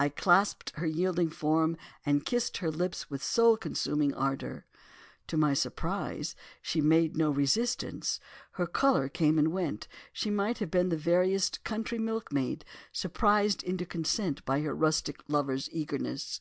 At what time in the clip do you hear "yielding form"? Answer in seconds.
0.88-1.76